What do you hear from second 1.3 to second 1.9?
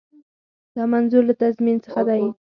تضمین